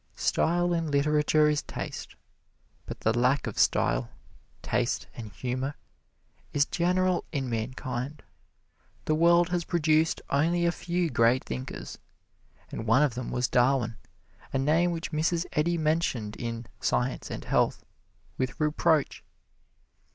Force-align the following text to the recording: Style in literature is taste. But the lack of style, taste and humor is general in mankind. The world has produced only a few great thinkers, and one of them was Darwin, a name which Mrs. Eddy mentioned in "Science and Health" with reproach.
Style 0.15 0.73
in 0.73 0.89
literature 0.89 1.47
is 1.47 1.61
taste. 1.61 2.15
But 2.87 3.01
the 3.01 3.15
lack 3.15 3.45
of 3.45 3.59
style, 3.59 4.09
taste 4.63 5.05
and 5.13 5.31
humor 5.31 5.75
is 6.53 6.65
general 6.65 7.23
in 7.31 7.51
mankind. 7.51 8.23
The 9.05 9.13
world 9.13 9.49
has 9.49 9.63
produced 9.63 10.19
only 10.31 10.65
a 10.65 10.71
few 10.71 11.11
great 11.11 11.43
thinkers, 11.43 11.99
and 12.71 12.87
one 12.87 13.03
of 13.03 13.13
them 13.13 13.29
was 13.29 13.47
Darwin, 13.47 13.95
a 14.51 14.57
name 14.57 14.89
which 14.89 15.11
Mrs. 15.11 15.45
Eddy 15.53 15.77
mentioned 15.77 16.35
in 16.35 16.65
"Science 16.79 17.29
and 17.29 17.45
Health" 17.45 17.85
with 18.39 18.59
reproach. 18.59 19.23